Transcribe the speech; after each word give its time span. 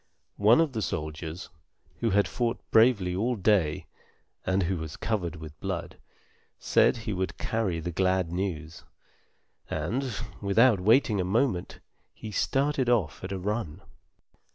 One 0.39 0.59
of 0.59 0.73
the 0.73 0.81
soldiers, 0.81 1.49
who 1.97 2.09
had 2.09 2.27
fought 2.27 2.59
bravely 2.71 3.15
all 3.15 3.35
day, 3.35 3.85
and 4.43 4.63
who 4.63 4.77
was 4.77 4.97
covered 4.97 5.35
with 5.35 5.59
blood, 5.59 5.99
said 6.57 6.97
he 6.97 7.13
would 7.13 7.37
carry 7.37 7.79
the 7.79 7.91
glad 7.91 8.31
news, 8.31 8.83
and, 9.69 10.01
without 10.41 10.79
waiting 10.81 11.21
a 11.21 11.23
moment, 11.23 11.81
he 12.15 12.31
started 12.31 12.89
off 12.89 13.23
at 13.23 13.31
a 13.31 13.37
run. 13.37 13.83